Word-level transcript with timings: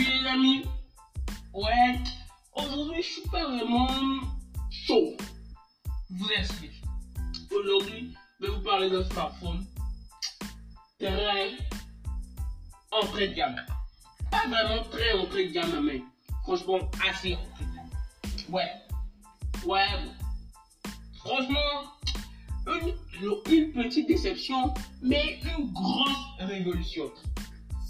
Salut 0.00 0.22
les 0.22 0.28
amis. 0.28 0.64
Ouais, 1.52 1.98
aujourd'hui 2.54 3.02
je 3.02 3.08
suis 3.08 3.28
pas 3.28 3.44
vraiment 3.44 3.88
chaud. 4.70 5.14
Vous 6.08 6.28
explique. 6.30 6.82
Aujourd'hui, 7.50 8.14
je 8.40 8.46
vais 8.46 8.52
vous 8.52 8.62
parler 8.62 8.88
d'un 8.88 9.04
smartphone 9.04 9.66
très 10.98 11.50
entrée 12.90 13.28
de 13.28 13.34
gamme. 13.34 13.56
Pas 14.30 14.46
vraiment 14.48 14.84
très 14.84 15.12
entrée 15.12 15.48
de 15.48 15.52
gamme, 15.52 15.84
mais 15.84 16.02
franchement 16.44 16.78
assez 17.06 17.34
entrée 17.34 17.64
de 17.64 17.74
gamme. 17.74 17.90
Ouais, 18.48 18.70
ouais. 19.66 19.86
Franchement, 21.18 21.92
une, 22.66 22.94
une 23.50 23.72
petite 23.72 24.08
déception, 24.08 24.72
mais 25.02 25.40
une 25.44 25.70
grosse 25.72 26.38
révolution. 26.38 27.10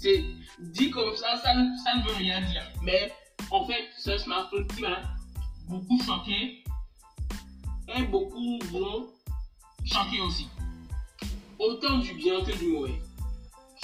C'est 0.01 0.25
dit 0.57 0.89
comme 0.89 1.15
ça, 1.15 1.37
ça 1.37 1.53
ne, 1.53 2.03
veut 2.03 2.15
rien 2.15 2.41
dire. 2.41 2.63
Mais 2.81 3.13
en 3.51 3.67
fait, 3.67 3.87
ce 3.99 4.17
smartphone 4.17 4.65
qui 4.65 4.81
m'a 4.81 4.97
beaucoup 5.67 6.01
choqué 6.03 6.63
et 7.95 8.01
beaucoup 8.07 8.57
vont 8.71 9.09
choqué 9.85 10.19
aussi. 10.21 10.47
Autant 11.59 11.99
du 11.99 12.15
bien 12.15 12.43
que 12.43 12.57
du 12.57 12.69
mauvais. 12.69 12.99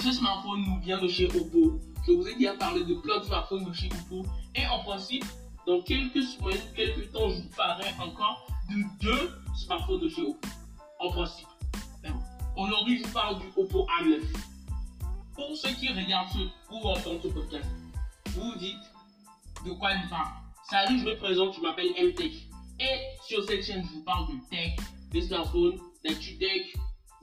Ce 0.00 0.10
smartphone 0.10 0.64
nous 0.66 0.80
vient 0.80 1.00
de 1.00 1.06
chez 1.06 1.26
Oppo. 1.26 1.78
Je 2.04 2.10
vous 2.10 2.26
ai 2.26 2.34
déjà 2.34 2.54
parlé 2.54 2.84
de 2.84 2.94
plein 2.94 3.20
de 3.20 3.24
smartphones 3.24 3.64
de 3.66 3.72
chez 3.72 3.86
Oppo. 3.86 4.26
Et 4.56 4.66
en 4.66 4.82
principe, 4.82 5.24
dans 5.68 5.80
quelques 5.82 6.24
semaines, 6.24 6.58
quelques 6.74 7.12
temps, 7.12 7.28
je 7.28 7.42
vous 7.42 7.56
parlerai 7.56 7.90
encore 8.00 8.44
de 8.68 9.04
deux 9.04 9.30
smartphones 9.56 10.00
de 10.00 10.08
chez 10.08 10.22
Oppo. 10.22 10.48
En 10.98 11.12
principe. 11.12 11.46
Aujourd'hui, 12.56 12.98
je 12.98 13.04
vous 13.04 13.12
parle 13.12 13.38
du 13.38 13.46
Oppo 13.56 13.86
A9. 14.00 14.57
Pour 15.38 15.56
ceux 15.56 15.70
qui 15.74 15.88
regardent 15.88 16.30
ce, 16.30 16.74
ou 16.74 16.78
entendent 16.78 17.22
ce 17.22 17.28
podcast, 17.28 17.64
vous 18.30 18.56
dites 18.56 18.74
de 19.64 19.70
quoi 19.70 19.92
il 19.92 20.08
parle. 20.08 20.32
Salut, 20.68 20.98
je 20.98 21.04
me 21.04 21.16
présente, 21.16 21.54
je 21.54 21.60
m'appelle 21.60 21.90
MTech. 21.90 22.32
Et 22.80 22.98
sur 23.24 23.44
cette 23.44 23.64
chaîne, 23.64 23.86
je 23.86 23.94
vous 23.94 24.02
parle 24.02 24.26
de 24.26 24.40
tech, 24.50 24.72
des 25.12 25.22
smartphones, 25.22 25.78
d'actu-tech, 26.04 26.74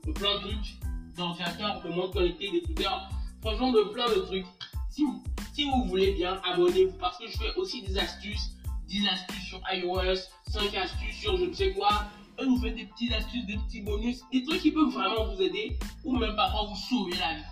de 0.06 0.14
plein 0.14 0.34
de 0.36 0.48
trucs, 0.48 0.80
d'ordinateurs, 1.18 1.84
de 1.84 1.90
montres 1.90 2.14
connectées, 2.14 2.52
d'écouteurs, 2.52 3.10
franchement 3.42 3.74
de 3.74 3.84
plein 3.92 4.08
de 4.08 4.22
trucs. 4.22 4.46
Si 4.90 5.04
vous, 5.04 5.22
si 5.54 5.66
vous 5.66 5.84
voulez 5.84 6.14
bien, 6.14 6.40
abonnez-vous 6.50 6.98
parce 6.98 7.18
que 7.18 7.28
je 7.28 7.38
fais 7.38 7.54
aussi 7.58 7.82
des 7.82 7.98
astuces, 7.98 8.52
10 8.88 9.10
astuces 9.10 9.44
sur 9.50 9.62
iOS, 9.74 10.16
5 10.54 10.74
astuces 10.74 11.18
sur 11.20 11.36
je 11.36 11.44
ne 11.44 11.54
sais 11.54 11.74
quoi. 11.74 12.06
Et 12.40 12.46
vous 12.46 12.62
faites 12.62 12.78
des 12.78 12.86
petites 12.86 13.12
astuces, 13.12 13.46
des 13.46 13.58
petits 13.58 13.82
bonus, 13.82 14.22
des 14.32 14.42
trucs 14.46 14.62
qui 14.62 14.72
peuvent 14.72 14.94
vraiment 14.94 15.36
vous 15.36 15.42
aider 15.42 15.78
ou 16.06 16.16
même 16.16 16.36
parfois 16.38 16.70
vous 16.70 16.76
sauver 16.78 17.18
la 17.18 17.36
vie. 17.36 17.44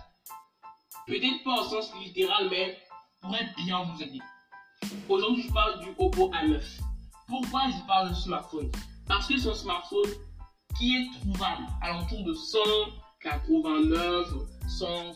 Peut-être 1.06 1.44
pas 1.44 1.60
au 1.60 1.64
sens 1.64 1.92
littéral, 2.02 2.48
mais 2.50 2.78
pourrait 3.20 3.46
bien 3.58 3.84
vous 3.84 4.02
aider. 4.02 4.20
Aujourd'hui, 5.06 5.42
je 5.42 5.52
parle 5.52 5.80
du 5.80 5.90
Oppo 5.98 6.30
A9. 6.30 6.62
Pourquoi 7.28 7.62
je 7.68 7.86
parle 7.86 8.08
de 8.08 8.14
smartphone? 8.14 8.70
Parce 9.06 9.26
que 9.26 9.34
un 9.34 9.54
smartphone 9.54 10.10
qui 10.78 10.96
est 10.96 11.06
trouvable 11.20 11.66
à 11.82 11.92
l'entour 11.92 12.24
de 12.24 12.32
189, 12.32 14.28
100, 14.66 15.12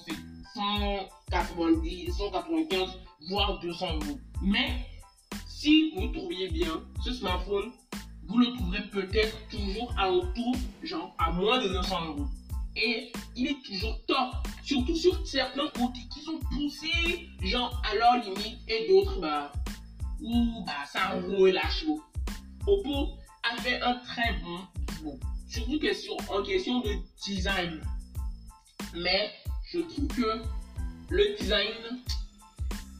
190, 0.54 2.12
195, 2.12 2.88
voire 3.28 3.58
200 3.60 3.86
euros. 3.94 4.18
Mais 4.42 4.86
si 5.46 5.92
vous 5.96 6.08
trouviez 6.08 6.50
bien 6.50 6.82
ce 7.02 7.14
smartphone, 7.14 7.72
vous 8.26 8.38
le 8.38 8.52
trouverez 8.56 8.82
peut-être 8.90 9.48
toujours 9.48 9.90
à 9.98 10.08
l'entour, 10.08 10.54
genre 10.82 11.14
à 11.18 11.32
moins 11.32 11.58
de 11.62 11.68
200 11.68 12.06
euros. 12.08 12.26
Et 12.80 13.12
il 13.34 13.48
est 13.48 13.62
toujours 13.64 13.98
top, 14.06 14.34
surtout 14.62 14.94
sur 14.94 15.26
certains 15.26 15.66
côtés 15.68 16.06
qui 16.12 16.20
sont 16.20 16.38
poussés, 16.38 17.28
genre 17.42 17.82
à 17.90 17.94
leur 17.96 18.24
limite, 18.24 18.58
et 18.68 18.86
d'autres, 18.88 19.20
bah, 19.20 19.52
où 20.20 20.64
bah, 20.64 20.72
ça 20.86 21.18
chevaux. 21.70 22.02
Oppo 22.66 23.16
a 23.42 23.56
fait 23.60 23.80
un 23.80 23.94
très 23.94 24.34
bon 24.44 24.58
boulot, 25.02 25.18
surtout 25.48 25.78
question, 25.80 26.16
en 26.30 26.42
question 26.42 26.80
de 26.80 26.90
design. 27.24 27.80
Mais 28.94 29.32
je 29.72 29.80
trouve 29.80 30.06
que 30.08 30.42
le 31.08 31.36
design, 31.36 31.72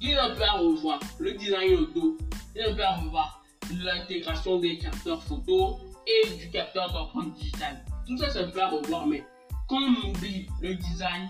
il 0.00 0.11
est 0.11 0.19
un 0.19 0.34
peu 0.34 0.43
à 0.43 0.53
revoir. 0.53 0.99
Le 1.19 1.34
design 1.34 1.75
au 1.75 1.87
dos, 1.87 2.19
il 2.55 2.62
est 2.62 2.65
un 2.65 2.75
peu 2.75 2.83
à 2.83 2.97
revoir. 2.97 3.44
L'intégration 3.71 4.59
des 4.59 4.78
capteurs 4.78 5.22
photo 5.22 5.78
et 6.06 6.37
du 6.37 6.50
capteur 6.50 6.91
d'empreinte 6.93 7.34
digitale. 7.34 7.84
Tout 8.06 8.17
ça, 8.17 8.31
c'est 8.31 8.41
un 8.41 8.49
peu 8.49 8.62
à 8.62 8.69
revoir, 8.69 9.06
mais 9.06 9.25
quand 9.69 9.77
on 9.77 10.09
oublie 10.09 10.49
le 10.61 10.75
design, 10.75 11.29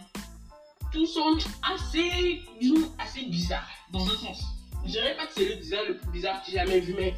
tout 0.93 1.07
semble 1.07 1.43
assez, 1.63 2.41
disons, 2.61 2.91
assez 2.99 3.27
bizarre 3.27 3.69
dans 3.93 4.05
un 4.05 4.17
sens. 4.17 4.43
Je 4.85 4.93
dirais 4.93 5.17
pas 5.17 5.27
que 5.27 5.35
c'est 5.35 5.49
le 5.49 5.57
design 5.57 5.83
le 5.89 5.99
plus 5.99 6.11
bizarre 6.11 6.41
que 6.43 6.51
j'ai 6.51 6.57
jamais 6.57 6.81
vu, 6.81 6.95
mais 6.95 7.15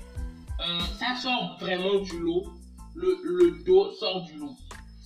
euh, 0.60 0.81
ça 0.98 1.14
sort 1.14 1.58
vraiment 1.60 2.00
du 2.00 2.19
lot. 2.19 2.47
Le, 2.94 3.20
le 3.22 3.62
dos 3.64 3.92
sort 3.92 4.22
du 4.22 4.34
lot. 4.38 4.56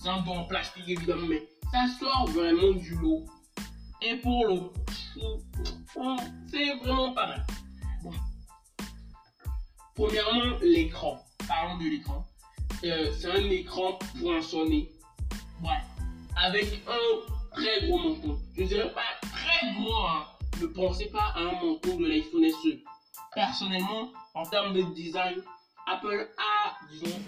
C'est 0.01 0.09
un 0.09 0.25
en 0.25 0.45
plastique 0.45 0.87
évidemment, 0.87 1.27
mais 1.27 1.47
ça 1.71 1.85
sort 1.99 2.25
vraiment 2.29 2.71
du 2.71 2.95
lot. 2.95 3.25
Et 4.01 4.15
pour 4.17 4.47
le 4.47 4.59
c'est 6.49 6.75
vraiment 6.75 7.13
pas 7.13 7.27
mal. 7.27 7.47
Bon. 8.03 8.11
Premièrement, 9.95 10.57
l'écran. 10.61 11.19
Parlons 11.47 11.77
de 11.77 11.83
l'écran. 11.83 12.25
Euh, 12.83 13.11
c'est 13.17 13.31
un 13.31 13.49
écran 13.49 13.97
poinçonné. 14.19 14.91
Ouais. 15.63 15.94
Avec 16.45 16.83
un 16.87 17.55
très 17.55 17.87
gros 17.87 17.97
menton. 17.97 18.37
Je 18.55 18.65
dirais 18.65 18.93
pas 18.93 19.01
très 19.19 19.73
gros, 19.73 20.05
hein. 20.05 20.25
Ne 20.61 20.67
pensez 20.67 21.05
pas 21.05 21.33
à 21.35 21.39
un 21.39 21.53
menton 21.53 21.97
de 21.97 22.05
l'iPhone 22.05 22.47
SE. 22.47 22.83
Personnellement, 23.33 24.11
en 24.35 24.43
termes 24.45 24.73
de 24.73 24.83
design, 24.93 25.41
Apple 25.87 26.29
a, 26.37 26.75
disons, 26.91 27.19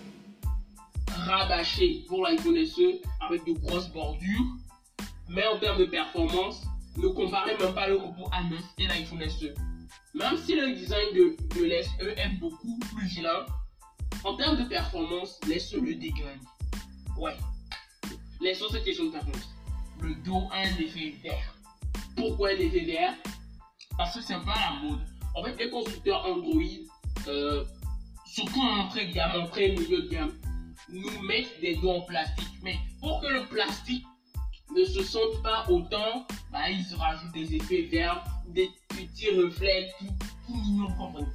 rabâché 1.07 2.05
pour 2.07 2.27
l'iPhone 2.27 2.63
SE 2.63 3.01
avec 3.21 3.43
de 3.45 3.53
grosses 3.53 3.89
bordures. 3.89 4.45
Mais 5.29 5.47
en 5.47 5.57
termes 5.57 5.79
de 5.79 5.85
performance, 5.85 6.63
ne 6.97 7.07
comparez 7.07 7.57
même 7.57 7.73
pas 7.73 7.87
le 7.87 7.95
Oppo 7.95 8.29
A9 8.29 8.59
et 8.77 8.85
l'iPhone 8.85 9.27
SE. 9.27 9.51
Même 10.13 10.37
si 10.37 10.55
le 10.55 10.75
design 10.75 11.15
de, 11.15 11.35
de 11.55 11.65
l'SE 11.65 12.19
est 12.19 12.39
beaucoup 12.39 12.77
plus 12.95 13.07
vilain, 13.07 13.47
en 14.23 14.35
termes 14.35 14.57
de 14.57 14.65
performance, 14.65 15.39
l'SE 15.47 15.77
le 15.77 15.95
dégaine. 15.95 16.39
Ouais. 17.17 17.35
C'est 18.39 18.83
question 18.83 19.05
de 19.05 19.11
performance. 19.11 19.49
Le 20.01 20.13
dos 20.23 20.47
a 20.51 20.59
un 20.59 20.77
effet 20.77 21.15
vert. 21.23 21.55
Pourquoi 22.15 22.49
un 22.49 22.59
effet 22.59 22.85
vert? 22.85 23.13
Parce 23.97 24.15
que 24.15 24.21
c'est 24.21 24.33
un 24.33 24.39
peu 24.41 24.51
à 24.51 24.73
la 24.73 24.89
mode. 24.89 24.99
En 25.35 25.43
fait, 25.43 25.55
les 25.57 25.69
constructeurs 25.69 26.25
Android, 26.25 26.61
euh, 27.27 27.65
surtout 28.25 28.59
en 28.59 28.79
entrée 28.79 29.07
de 29.07 29.13
gamme, 29.13 29.41
entrée 29.41 29.71
milieu 29.71 30.03
de 30.03 30.09
gamme, 30.09 30.33
nous 30.89 31.21
mettent 31.23 31.59
des 31.61 31.75
dos 31.75 31.89
en 31.89 32.01
plastique. 32.01 32.47
Mais 32.63 32.77
pour 33.01 33.21
que 33.21 33.27
le 33.27 33.45
plastique 33.47 34.05
ne 34.75 34.83
se 34.85 35.03
sente 35.03 35.41
pas 35.41 35.65
autant, 35.69 36.27
bah, 36.51 36.69
ils 36.69 36.83
se 36.83 36.95
rajoutent 36.95 37.33
des 37.33 37.55
effets 37.55 37.83
verts, 37.83 38.23
des 38.49 38.69
petits 38.89 39.31
reflets, 39.31 39.91
tout, 39.99 40.05
tout 40.45 40.55
mignon, 40.55 40.87
comprenez. 40.97 41.27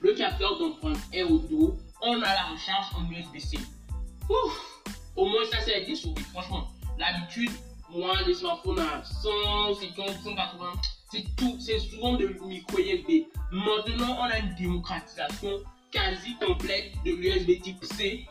Le 0.00 0.14
capteur 0.14 0.58
d'empreinte 0.58 0.98
est 1.12 1.22
au 1.22 1.38
dos. 1.38 1.78
On 2.02 2.16
a 2.22 2.34
la 2.34 2.44
recharge 2.44 2.86
en 2.96 3.10
USB-C. 3.10 3.58
Ouf 4.28 4.82
Au 5.20 5.26
moins, 5.26 5.44
ça, 5.52 5.60
ça 5.60 5.76
été 5.76 5.94
sauvé. 5.94 6.22
Franchement, 6.32 6.66
l'habitude, 6.98 7.50
moi, 7.90 8.14
les 8.26 8.32
smartphones 8.32 8.78
à 8.78 9.04
150, 9.04 10.08
180, 10.24 10.72
c'est 11.12 11.36
tout, 11.36 11.58
c'est 11.60 11.78
souvent 11.78 12.14
de 12.14 12.28
micro 12.46 12.78
USB. 12.78 13.26
Maintenant, 13.52 14.16
on 14.18 14.22
a 14.22 14.38
une 14.38 14.54
démocratisation 14.54 15.62
quasi 15.92 16.36
complète 16.38 16.94
de 17.04 17.10
l'USB 17.10 17.60
type 17.60 17.84
C 17.84 18.26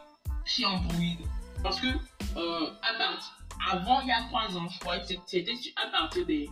chez 0.45 0.65
Android. 0.65 1.27
Parce 1.61 1.79
que, 1.79 1.87
euh, 2.37 2.71
à 2.81 2.97
partir, 2.97 3.37
avant, 3.71 4.01
il 4.01 4.07
y 4.07 4.11
a 4.11 4.23
3 4.23 4.57
ans, 4.57 4.67
je 4.67 4.79
crois 4.79 4.99
c'était 5.03 5.45
à 5.75 5.91
partir 5.91 6.25
des 6.25 6.49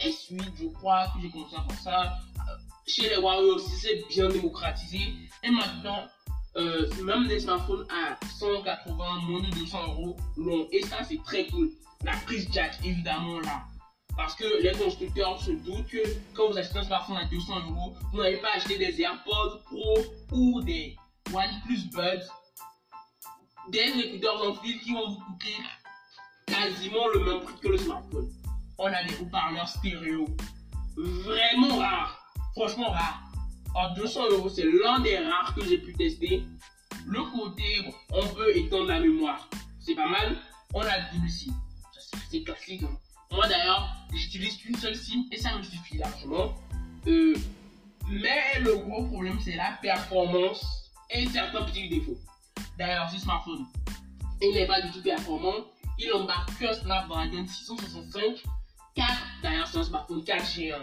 S8, 0.00 0.42
je 0.58 0.66
crois, 0.66 1.06
que 1.14 1.22
j'ai 1.22 1.30
commencé 1.30 1.54
à 1.54 1.62
faire 1.62 1.80
ça. 1.80 2.18
Euh, 2.38 2.56
chez 2.88 3.08
les 3.08 3.20
Huawei 3.20 3.50
aussi, 3.50 3.70
c'est 3.76 4.04
bien 4.08 4.28
démocratisé. 4.30 4.98
Et 5.44 5.50
maintenant, 5.50 6.08
euh, 6.56 6.88
même 7.02 7.28
des 7.28 7.40
smartphones 7.40 7.86
à 7.90 8.18
180, 8.38 9.20
moins 9.28 9.40
de 9.40 9.50
200 9.50 9.78
euros 9.88 10.16
l'ont. 10.36 10.66
Et 10.72 10.82
ça, 10.82 11.04
c'est 11.04 11.22
très 11.22 11.46
cool. 11.46 11.70
La 12.04 12.12
prise 12.24 12.48
jack, 12.52 12.78
évidemment, 12.84 13.40
là. 13.40 13.64
Parce 14.16 14.34
que 14.34 14.62
les 14.62 14.72
constructeurs 14.72 15.40
se 15.40 15.50
doutent 15.50 15.86
que 15.88 15.98
quand 16.34 16.48
vous 16.48 16.56
achetez 16.56 16.78
un 16.78 16.84
smartphone 16.84 17.18
à 17.18 17.26
200 17.26 17.70
euros, 17.70 17.94
vous 18.12 18.22
n'allez 18.22 18.38
pas 18.38 18.48
acheter 18.54 18.78
des 18.78 19.00
AirPods 19.02 19.60
Pro 19.66 19.98
ou 20.32 20.62
des 20.62 20.96
OnePlus 21.32 21.90
Buds, 21.92 22.26
des 23.68 23.92
écouteurs 24.04 24.48
en 24.48 24.54
fil 24.54 24.78
qui 24.80 24.92
vont 24.94 25.10
vous 25.10 25.20
coûter 25.20 25.56
quasiment 26.46 27.08
le 27.08 27.24
même 27.24 27.40
prix 27.40 27.60
que 27.60 27.68
le 27.68 27.76
smartphone. 27.76 28.30
On 28.78 28.86
a 28.86 29.04
des 29.04 29.14
haut-parleurs 29.20 29.68
stéréo. 29.68 30.26
Vraiment 30.96 31.76
rares. 31.76 32.18
Franchement 32.54 32.90
rares. 32.90 33.25
En 33.76 33.92
200 33.92 34.30
euros, 34.30 34.48
c'est 34.48 34.64
l'un 34.64 35.00
des 35.00 35.18
rares 35.18 35.54
que 35.54 35.62
j'ai 35.62 35.76
pu 35.76 35.92
tester. 35.92 36.42
Le 37.06 37.22
côté, 37.24 37.84
on 38.10 38.26
peut 38.28 38.56
étendre 38.56 38.86
la 38.86 39.00
mémoire. 39.00 39.50
C'est 39.80 39.94
pas 39.94 40.08
mal. 40.08 40.34
On 40.72 40.80
a 40.80 40.98
double 41.12 41.28
SIM. 41.28 41.52
C'est 42.30 42.42
classique. 42.42 42.84
Hein. 42.84 42.98
Moi 43.32 43.46
d'ailleurs, 43.46 43.86
j'utilise 44.14 44.56
qu'une 44.56 44.76
seule 44.76 44.96
SIM 44.96 45.24
et 45.30 45.36
ça 45.36 45.58
me 45.58 45.62
suffit 45.62 45.98
largement. 45.98 46.54
Euh, 47.06 47.34
mais 48.08 48.60
le 48.60 48.76
gros 48.76 49.04
problème, 49.08 49.38
c'est 49.44 49.56
la 49.56 49.72
performance 49.82 50.90
et 51.10 51.26
certains 51.26 51.64
petits 51.64 51.90
défauts. 51.90 52.18
D'ailleurs, 52.78 53.10
ce 53.10 53.18
smartphone, 53.18 53.66
il 54.40 54.54
n'est 54.54 54.66
pas 54.66 54.80
du 54.80 54.90
tout 54.90 55.02
performant. 55.02 55.66
Il 55.98 56.10
embarque 56.14 56.58
qu'un 56.58 56.72
Snapdragon 56.72 57.46
665, 57.46 58.42
4, 58.94 59.08
d'ailleurs, 59.42 59.66
c'est 59.66 59.78
un 59.78 59.84
smartphone 59.84 60.22
4G, 60.22 60.74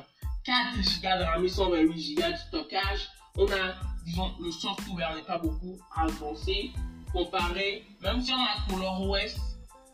4 0.43 1.01
Go 1.01 1.19
de 1.19 1.23
RAM, 1.23 1.47
128 1.47 2.15
Go 2.15 2.21
de 2.21 2.35
stockage. 2.35 3.09
On 3.37 3.45
a, 3.45 3.75
disons, 4.05 4.31
le 4.39 4.51
software 4.51 5.15
n'est 5.15 5.23
pas 5.23 5.37
beaucoup 5.37 5.79
avancé 5.95 6.71
comparé, 7.11 7.85
même 8.01 8.21
si 8.21 8.31
on 8.33 8.41
a 8.41 8.67
ColorOS, 8.69 9.37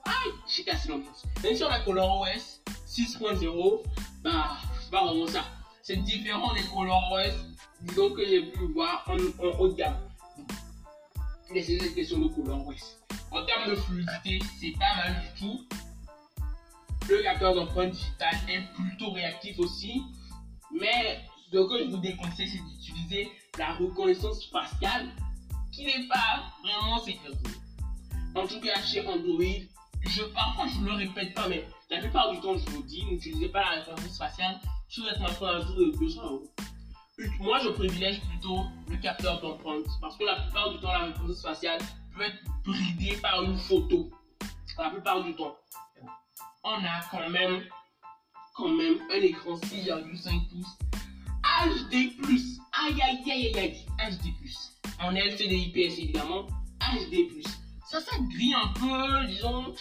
aïe, 0.06 0.32
j'ai 0.48 0.64
cassé 0.64 0.90
l'ambiance. 0.90 1.24
Même 1.44 1.56
si 1.56 1.64
on 1.64 1.68
a 1.68 1.80
ColorOS 1.82 2.62
6.0, 2.88 3.84
bah, 4.24 4.58
c'est 4.82 4.90
pas 4.90 5.06
vraiment 5.06 5.28
ça. 5.28 5.44
C'est 5.84 5.98
différent 5.98 6.54
des 6.54 6.64
ColorOS, 6.64 7.36
disons 7.82 8.10
que 8.12 8.26
j'ai 8.26 8.44
pu 8.44 8.66
voir 8.74 9.06
en, 9.08 9.18
haut 9.60 9.68
de 9.68 9.76
gamme. 9.76 9.98
Laissez 11.54 11.80
cette 11.80 11.96
question 11.96 12.20
de 12.20 12.28
ColorOS. 12.30 12.98
En 13.32 13.46
termes 13.46 13.70
de 13.70 13.76
fluidité, 13.76 14.40
c'est 14.60 14.72
pas 14.80 14.96
mal 14.96 15.22
du 15.22 15.40
tout. 15.40 15.66
Le 17.10 17.22
capteur 17.24 17.56
d'empreinte 17.56 17.92
digitale 17.92 18.38
est 18.48 18.62
plutôt 18.76 19.12
réactif 19.12 19.60
aussi. 19.60 20.02
Mais 20.72 21.22
ce 21.52 21.58
que 21.58 21.80
je 21.80 21.90
vous 21.90 21.98
déconseille, 21.98 22.48
c'est 22.48 22.64
d'utiliser 22.64 23.32
la 23.58 23.74
reconnaissance 23.74 24.46
faciale 24.50 25.10
qui 25.72 25.86
n'est 25.86 26.08
pas 26.08 26.54
vraiment 26.64 27.00
sécurisée. 27.00 27.60
En 28.36 28.48
tout 28.48 28.60
cas, 28.62 28.82
chez 28.84 29.06
Android, 29.08 29.44
je, 30.06 30.10
je 30.10 30.86
le 30.86 30.94
répète 30.94 31.34
pas, 31.34 31.48
mais 31.48 31.66
la 31.90 32.00
plupart 32.00 32.32
du 32.32 32.40
temps, 32.40 32.58
je 32.58 32.70
vous 32.70 32.84
dis, 32.84 33.04
n'utilisez 33.06 33.50
pas 33.50 33.62
la 33.62 33.82
reconnaissance 33.82 34.18
faciale 34.18 34.60
sur 34.88 35.04
votre 35.04 35.18
smartphone 35.18 35.50
à 35.50 35.62
jour 35.62 35.76
de 35.76 35.98
200 35.98 36.24
euros. 36.24 36.54
Moi, 37.40 37.60
je 37.60 37.70
privilège 37.70 38.22
plutôt 38.22 38.66
le 38.90 38.98
capteur 38.98 39.42
d'empreinte 39.42 39.86
parce 40.00 40.16
que 40.18 40.24
la 40.24 40.36
plupart 40.42 40.72
du 40.72 40.80
temps, 40.80 40.92
la 40.92 41.06
reconnaissance 41.08 41.42
faciale 41.42 41.82
peut 42.16 42.22
être 42.24 42.38
bridée 42.64 43.18
par 43.18 43.44
une 43.44 43.58
photo. 43.58 44.10
La 44.78 44.90
plupart 44.90 45.22
du 45.24 45.36
temps. 45.36 45.58
On 46.64 46.76
a 46.86 47.02
quand 47.12 47.30
même, 47.30 47.64
quand 48.60 48.74
même 48.74 48.98
un 49.10 49.22
écran 49.22 49.56
6,5 49.56 50.50
pouces 50.50 50.78
HD+. 51.90 51.96
Aïe 52.74 53.02
aïe 53.02 53.32
aïe 53.32 53.54
aïe 53.56 53.58
aïe. 53.58 54.12
HD+. 54.12 54.34
En 55.02 55.12
LCD 55.16 55.56
IPS 55.56 56.00
évidemment. 56.00 56.46
HD+. 56.82 57.42
Ça, 57.90 58.02
ça 58.02 58.18
grille 58.30 58.54
un 58.54 58.68
peu, 58.74 59.28
disons. 59.28 59.74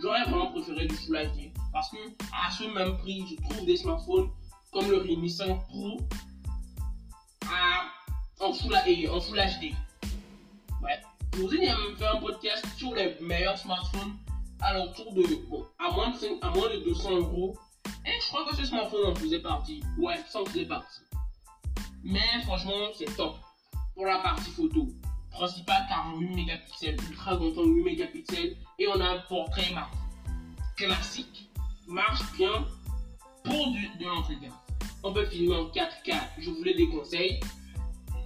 J'aurais 0.00 0.24
vraiment 0.24 0.52
préféré 0.52 0.86
du 0.86 0.94
Full 0.94 1.16
HD. 1.16 1.52
Parce 1.72 1.90
que 1.90 1.96
à 2.32 2.50
ce 2.50 2.64
même 2.64 2.98
prix, 2.98 3.24
je 3.30 3.36
trouve 3.48 3.64
des 3.64 3.76
smartphones 3.76 4.28
comme 4.72 4.90
le 4.90 4.98
Redmi 4.98 5.30
5 5.30 5.58
Pro 5.68 6.00
en, 8.40 8.52
full, 8.52 8.74
en 8.74 9.20
Full 9.20 9.38
HD. 9.38 9.74
Ouais. 10.82 11.00
Je 11.32 11.38
vous 11.38 11.54
ai 11.54 11.60
même 11.60 11.96
fait 11.96 12.06
un 12.06 12.16
podcast 12.16 12.64
sur 12.76 12.94
les 12.94 13.16
meilleurs 13.20 13.58
smartphones 13.58 14.16
à 14.60 14.74
l'entour 14.74 15.12
de, 15.14 15.22
bon, 15.48 15.64
à 15.78 15.90
moins 15.92 16.10
de, 16.10 16.44
à 16.44 16.50
moins 16.50 16.68
de 16.68 16.84
200 16.84 17.10
euros. 17.16 17.56
Crois 18.32 18.46
que 18.46 18.56
ce 18.56 18.64
smartphone 18.64 19.10
en 19.10 19.14
faisait 19.14 19.40
partie. 19.40 19.82
Ouais, 19.98 20.16
ça 20.26 20.40
en 20.40 20.46
faisait 20.46 20.64
partie. 20.64 21.02
Mais 22.02 22.40
franchement, 22.44 22.88
c'est 22.96 23.14
top. 23.14 23.36
Pour 23.94 24.06
la 24.06 24.20
partie 24.20 24.50
photo, 24.52 24.88
principal 25.30 25.84
48 25.86 26.34
mégapixels, 26.34 26.96
ultra 27.10 27.36
grand 27.36 27.48
angle 27.48 27.76
8 27.76 27.84
mégapixels. 27.84 28.56
Et 28.78 28.88
on 28.88 28.98
a 29.02 29.04
un 29.04 29.18
portrait 29.28 29.74
classique. 30.78 31.50
Marche 31.86 32.22
bien 32.38 32.66
pour 33.44 33.70
du, 33.72 33.86
de 33.98 34.04
l'entretien. 34.06 34.48
On 35.02 35.12
peut 35.12 35.26
filmer 35.26 35.54
en 35.54 35.66
4K, 35.66 36.14
je 36.38 36.48
vous 36.48 36.64
le 36.64 36.72
déconseille. 36.72 37.38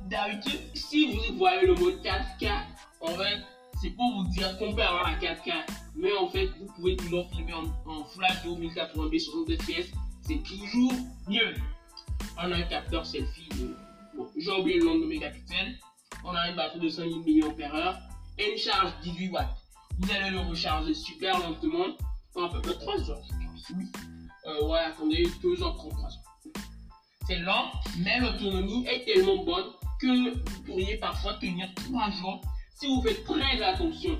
D'habitude, 0.04 0.60
si 0.72 1.16
vous 1.16 1.36
voyez 1.36 1.66
le 1.66 1.74
mode 1.74 2.00
4K, 2.00 2.52
en 3.00 3.08
fait, 3.08 3.42
pour 3.90 4.12
vous 4.16 4.28
dire 4.28 4.56
qu'on 4.58 4.74
peut 4.74 4.82
avoir 4.82 5.10
la 5.10 5.18
4K. 5.18 5.52
Mais 5.94 6.12
en 6.16 6.28
fait, 6.28 6.46
vous 6.58 6.66
pouvez 6.74 6.96
toujours 6.96 7.30
filmer 7.30 7.54
en, 7.54 7.64
en 7.90 8.02
HD 8.02 8.58
1080p 8.58 9.18
60 9.20 9.62
fps. 9.62 9.92
C'est 10.22 10.42
toujours 10.42 10.92
mieux. 11.28 11.54
On 12.36 12.52
a 12.52 12.56
un 12.56 12.62
capteur 12.62 13.06
selfie 13.06 13.48
de. 13.50 13.76
Bon, 14.16 14.28
j'ai 14.36 14.50
oublié 14.50 14.78
le 14.78 14.86
nombre 14.86 15.02
de 15.02 15.06
mégapixels. 15.06 15.78
On 16.24 16.30
a 16.30 16.48
une 16.50 16.56
batterie 16.56 16.80
de 16.80 16.88
5000 16.88 17.44
mAh 17.58 17.98
et 18.38 18.52
une 18.52 18.58
charge 18.58 18.92
18 19.02 19.30
watts. 19.30 19.46
Vous 19.98 20.10
allez 20.12 20.30
le 20.30 20.40
recharger 20.40 20.94
super 20.94 21.38
lentement 21.38 21.96
en 22.34 22.44
à 22.44 22.48
peu 22.50 22.60
près 22.60 22.74
3 22.74 23.10
heures, 23.10 23.22
Oui. 23.76 23.86
Euh, 24.46 24.68
ouais, 24.68 24.78
attendez, 24.78 25.26
2 25.42 25.62
heures 25.62 25.74
33 25.76 26.08
C'est 27.26 27.38
lent, 27.38 27.72
mais 27.98 28.20
l'autonomie 28.20 28.86
est 28.86 29.04
tellement 29.04 29.42
bonne 29.44 29.66
que 30.00 30.34
vous 30.34 30.62
pourriez 30.64 30.96
parfois 30.98 31.34
tenir 31.34 31.68
3 31.74 32.10
jours 32.10 32.42
si 32.76 32.86
vous 32.86 33.00
faites 33.02 33.24
très 33.24 33.62
attention. 33.62 34.18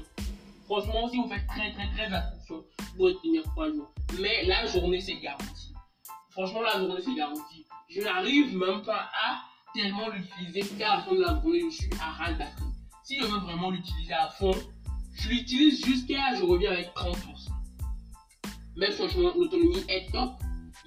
Franchement, 0.65 1.09
si 1.09 1.19
vous 1.19 1.29
faites 1.29 1.47
très 1.47 1.73
très 1.73 1.89
très 1.93 2.13
attention, 2.13 2.65
vous 2.79 2.97
pourrez 2.97 3.15
tenir 3.23 3.43
3 3.45 3.71
jours. 3.71 3.93
Mais 4.21 4.45
la 4.47 4.67
journée, 4.67 5.01
c'est 5.01 5.17
garanti. 5.21 5.73
Franchement, 6.31 6.63
la 6.63 6.79
journée, 6.79 7.01
c'est 7.05 7.15
garanti. 7.15 7.67
Je 7.89 8.01
n'arrive 8.01 8.57
même 8.57 8.83
pas 8.83 9.11
à 9.13 9.43
tellement 9.75 10.09
l'utiliser 10.09 10.75
qu'à 10.77 10.97
la 10.97 11.03
fin 11.03 11.15
de 11.15 11.21
la 11.21 11.41
journée, 11.41 11.61
je 11.71 11.77
suis 11.77 11.91
à 12.01 12.11
ras. 12.11 12.33
Si 13.05 13.21
je 13.21 13.27
veux 13.27 13.39
vraiment 13.39 13.71
l'utiliser 13.71 14.15
à 14.15 14.29
fond, 14.29 14.55
je 15.15 15.29
l'utilise 15.29 15.85
jusqu'à, 15.85 16.35
je 16.35 16.43
reviens 16.43 16.73
avec 16.73 16.93
30%. 16.95 17.15
Mais 18.77 18.91
franchement, 18.93 19.33
l'autonomie 19.37 19.85
est 19.89 20.11
top. 20.11 20.33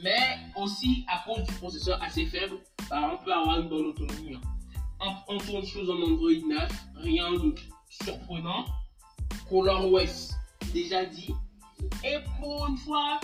Mais 0.01 0.39
aussi, 0.55 1.05
à 1.07 1.23
cause 1.25 1.43
du 1.43 1.53
processeur 1.55 2.01
assez 2.01 2.25
faible, 2.25 2.57
bah, 2.89 3.11
on 3.13 3.23
peut 3.23 3.33
avoir 3.33 3.59
une 3.59 3.69
bonne 3.69 3.87
autonomie. 3.87 4.35
Hein. 4.35 5.15
On, 5.27 5.37
tourne 5.37 5.65
chose 5.65 5.89
en 5.89 6.01
Android 6.01 6.29
9, 6.47 6.71
rien 6.99 7.31
de 7.33 7.55
surprenant. 7.89 8.65
ColorOS, 9.49 10.33
déjà 10.73 11.05
dit. 11.05 11.33
Et 12.03 12.17
pour 12.39 12.67
une 12.67 12.77
fois, 12.77 13.19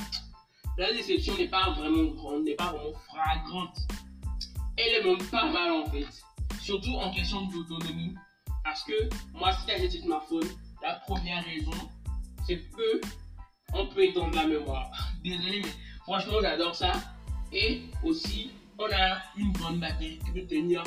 la 0.77 0.91
déception 0.91 1.35
n'est 1.37 1.47
pas 1.47 1.71
vraiment 1.71 2.11
grande, 2.13 2.43
n'est 2.43 2.55
pas 2.55 2.71
vraiment 2.71 2.97
fragrante. 3.07 3.77
Elle 4.77 4.93
est 4.93 5.03
même 5.03 5.23
pas 5.29 5.49
mal 5.51 5.71
en 5.71 5.85
fait. 5.85 6.07
Surtout 6.61 6.93
en 6.93 7.13
question 7.13 7.45
d'autonomie. 7.47 8.15
Parce 8.63 8.83
que 8.83 8.93
moi, 9.33 9.51
si 9.53 9.65
tu 9.67 9.91
ce 9.91 10.01
smartphone, 10.03 10.47
la 10.81 10.95
première 10.95 11.43
raison, 11.45 11.71
c'est 12.45 12.57
que 12.57 13.01
on 13.73 13.87
peut 13.87 14.05
étendre 14.05 14.35
la 14.35 14.47
mémoire. 14.47 14.91
Désolé, 15.23 15.61
mais 15.63 15.71
franchement, 16.03 16.37
j'adore 16.41 16.75
ça. 16.75 16.91
Et 17.53 17.83
aussi, 18.03 18.51
on 18.79 18.85
a 18.85 19.17
une 19.37 19.51
bonne 19.53 19.79
batterie 19.79 20.19
qui 20.25 20.31
peut 20.31 20.47
tenir 20.47 20.83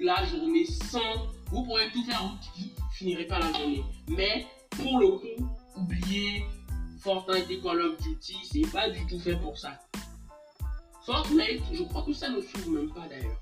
la 0.00 0.24
journée 0.26 0.64
sans. 0.64 1.28
Vous 1.50 1.64
pourrez 1.64 1.90
tout 1.90 2.04
faire, 2.04 2.22
vous 2.22 2.70
finirez 2.92 3.26
pas 3.26 3.38
la 3.40 3.52
journée. 3.52 3.84
Mais 4.08 4.46
pour 4.70 5.00
le 5.00 5.08
coup, 5.18 5.50
oubliez 5.76 6.44
Fortnite 7.00 7.50
et 7.50 7.60
Call 7.60 7.80
of 7.80 8.00
Duty, 8.00 8.36
c'est 8.44 8.70
pas 8.70 8.88
du 8.88 9.04
tout 9.06 9.18
fait 9.18 9.36
pour 9.36 9.58
ça. 9.58 9.80
Fortnite, 11.04 11.62
je 11.72 11.82
crois 11.84 12.02
que 12.02 12.12
ça 12.12 12.28
ne 12.28 12.40
s'ouvre 12.40 12.70
même 12.70 12.92
pas 12.92 13.08
d'ailleurs. 13.08 13.40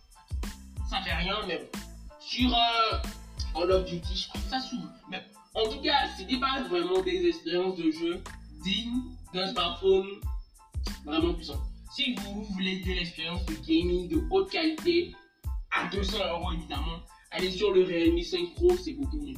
Ça 0.88 1.02
fait 1.02 1.12
rien, 1.14 1.36
mais 1.46 1.58
bon. 1.58 1.78
Sur 2.20 2.54
euh, 2.54 2.98
Call 3.52 3.72
of 3.72 3.84
Duty, 3.84 4.16
je 4.16 4.28
crois 4.28 4.40
que 4.40 4.48
ça 4.48 4.60
s'ouvre. 4.60 4.88
Mais 5.10 5.22
en 5.54 5.64
tout 5.68 5.80
cas, 5.82 6.08
c'était 6.16 6.38
pas 6.38 6.62
vraiment 6.62 7.02
des 7.02 7.26
expériences 7.26 7.76
de 7.76 7.90
jeu 7.90 8.22
dignes 8.62 9.02
d'un 9.34 9.46
smartphone 9.48 10.06
vraiment 11.04 11.34
puissant. 11.34 11.60
Si 11.92 12.14
vous 12.14 12.44
voulez 12.44 12.80
de 12.80 12.92
l'expérience 12.92 13.44
de 13.46 13.54
gaming 13.54 14.08
de 14.08 14.22
haute 14.30 14.50
qualité, 14.50 15.14
à 15.70 15.88
200 15.88 16.18
euros 16.30 16.52
évidemment, 16.52 17.00
allez 17.30 17.50
sur 17.50 17.72
le 17.72 17.84
Realme 17.84 18.20
5 18.22 18.54
Pro, 18.54 18.76
c'est 18.76 18.92
beaucoup 18.94 19.18
mieux. 19.18 19.36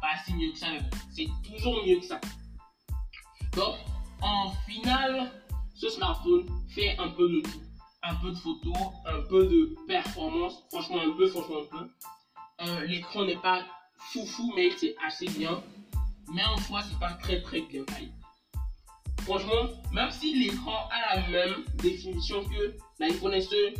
Pas 0.00 0.16
si 0.24 0.34
mieux 0.34 0.52
que 0.52 0.58
ça, 0.58 0.66
mais 0.70 0.80
c'est 1.14 1.28
toujours 1.44 1.84
mieux 1.86 1.98
que 2.00 2.06
ça. 2.06 2.20
Donc, 3.54 3.76
en 4.22 4.50
finale, 4.66 5.30
ce 5.74 5.88
smartphone 5.88 6.46
fait 6.68 6.96
un 6.98 7.08
peu 7.08 7.28
de 7.28 7.40
tout. 7.40 7.60
Un 8.02 8.14
peu 8.14 8.30
de 8.30 8.36
photos, 8.36 8.76
un 9.04 9.20
peu 9.28 9.46
de 9.46 9.76
performance, 9.86 10.64
franchement 10.70 11.00
un 11.02 11.12
peu, 11.12 11.28
franchement 11.28 11.58
un 11.60 11.78
peu. 11.78 11.90
Euh, 12.62 12.86
l'écran 12.86 13.26
n'est 13.26 13.36
pas 13.36 13.62
foufou, 13.98 14.52
mais 14.56 14.70
c'est 14.78 14.94
assez 15.06 15.26
bien. 15.26 15.62
Mais 16.32 16.42
en 16.44 16.56
soi, 16.56 16.82
c'est 16.82 16.98
pas 16.98 17.12
très 17.14 17.42
très 17.42 17.60
bien 17.60 17.84
taillé. 17.84 18.10
Franchement, 19.22 19.68
même 19.92 20.10
si 20.10 20.38
l'écran 20.38 20.88
a 20.90 21.16
la 21.16 21.28
même 21.28 21.64
définition 21.74 22.42
que 22.44 22.76
l'iPhone 22.98 23.40
SE, 23.40 23.74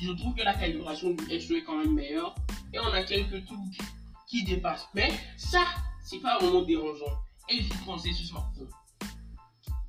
je, 0.00 0.12
trouve 0.12 0.34
que 0.34 0.42
la 0.42 0.54
calibration 0.54 1.10
du 1.10 1.40
SE 1.40 1.54
est 1.54 1.62
quand 1.64 1.76
même 1.76 1.94
meilleure. 1.94 2.34
Et 2.72 2.78
on 2.78 2.92
a 2.92 3.02
quelques 3.02 3.44
trucs 3.46 3.78
qui 4.28 4.44
dépassent. 4.44 4.88
Mais 4.94 5.10
ça, 5.36 5.64
c'est 6.04 6.20
pas 6.20 6.38
vraiment 6.38 6.62
dérangeant. 6.62 7.12
Et 7.48 7.60
vous 7.60 7.84
pensez 7.84 8.12
ce 8.12 8.24
smartphone. 8.24 8.68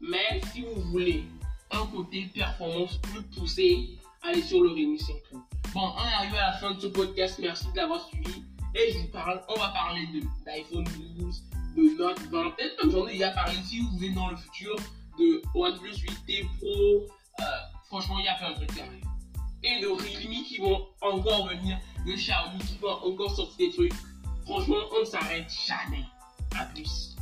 Mais 0.01 0.41
si 0.53 0.61
vous 0.61 0.81
voulez 0.91 1.23
un 1.71 1.85
côté 1.87 2.29
performance 2.33 2.97
plus 2.97 3.21
poussé, 3.23 3.99
allez 4.23 4.41
sur 4.41 4.63
le 4.63 4.69
Redmi 4.69 4.97
5 4.97 5.15
Pro. 5.29 5.39
Bon, 5.73 5.93
on 5.97 6.07
est 6.07 6.13
arrivé 6.13 6.37
à 6.37 6.51
la 6.51 6.57
fin 6.57 6.71
de 6.71 6.79
ce 6.79 6.87
podcast. 6.87 7.37
Merci 7.41 7.65
de 7.71 7.77
l'avoir 7.77 8.07
suivi. 8.07 8.43
Et 8.75 8.93
je 8.93 8.99
vous 8.99 9.07
parle, 9.07 9.41
on 9.49 9.59
va 9.59 9.69
parler 9.69 10.07
de 10.07 10.21
d'iPhone 10.45 10.87
12, 11.17 11.43
de 11.75 11.97
20. 11.97 12.51
Peut-être 12.55 12.83
même 12.83 12.91
j'en 12.91 13.07
ai 13.07 13.13
déjà 13.13 13.31
parlé 13.31 13.55
si 13.65 13.79
vous 13.79 14.03
êtes 14.03 14.13
dans 14.13 14.29
le 14.29 14.37
futur 14.37 14.75
de 15.17 15.41
OnePlus 15.55 15.91
8T 15.91 16.45
Pro. 16.57 17.07
Euh, 17.39 17.43
franchement, 17.87 18.19
il 18.19 18.25
y 18.25 18.27
a 18.27 18.35
plein 18.35 18.51
de 18.51 18.55
trucs 18.55 18.73
qui 18.73 18.81
et 19.63 19.81
de 19.81 19.87
Realme 19.87 20.43
qui 20.45 20.57
vont 20.57 20.87
encore 21.01 21.47
venir, 21.47 21.77
de 22.05 22.13
Xiaomi 22.13 22.59
qui 22.59 22.77
vont 22.81 22.91
encore 22.91 23.35
sortir 23.35 23.67
des 23.67 23.73
trucs. 23.73 23.93
Franchement, 24.45 24.77
on 24.95 25.01
ne 25.01 25.05
s'arrête 25.05 25.51
jamais. 25.67 26.05
À 26.57 26.65
plus. 26.65 27.15